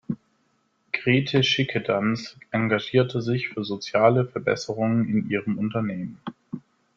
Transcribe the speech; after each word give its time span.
Grete 0.93 1.43
Schickedanz 1.43 2.35
engagierte 2.49 3.21
sich 3.21 3.49
für 3.49 3.63
soziale 3.63 4.25
Verbesserungen 4.25 5.07
in 5.07 5.29
ihrem 5.29 5.59
Unternehmen. 5.59 6.17